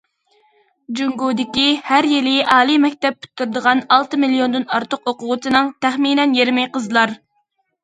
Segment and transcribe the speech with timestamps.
[0.99, 7.17] جۇڭگودىكى ھەر يىلى ئالىي مەكتەپ پۈتتۈرىدىغان ئالتە مىليوندىن ئارتۇق ئوقۇغۇچىنىڭ تەخمىنەن يېرىمى قىزلار.